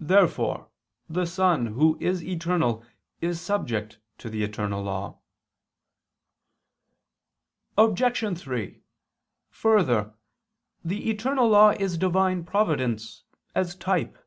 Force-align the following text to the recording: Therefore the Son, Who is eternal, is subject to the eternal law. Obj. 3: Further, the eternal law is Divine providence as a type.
Therefore 0.00 0.70
the 1.08 1.24
Son, 1.24 1.66
Who 1.66 1.96
is 2.00 2.24
eternal, 2.24 2.84
is 3.20 3.40
subject 3.40 4.00
to 4.18 4.28
the 4.28 4.42
eternal 4.42 4.82
law. 4.82 5.20
Obj. 7.78 8.36
3: 8.40 8.82
Further, 9.50 10.14
the 10.84 11.08
eternal 11.08 11.48
law 11.48 11.70
is 11.78 11.96
Divine 11.96 12.42
providence 12.44 13.22
as 13.54 13.76
a 13.76 13.78
type. 13.78 14.18